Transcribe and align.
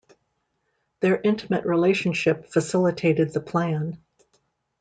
Their 1.01 1.21
intimate 1.21 1.63
relationship 1.63 2.47
facilitated 2.51 3.33
the 3.33 3.39
plan. 3.39 3.99